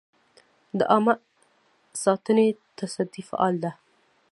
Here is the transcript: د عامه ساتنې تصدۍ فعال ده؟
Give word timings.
د 0.77 0.79
عامه 0.91 1.13
ساتنې 2.03 2.47
تصدۍ 2.77 3.23
فعال 3.29 3.55
ده؟ 3.63 3.71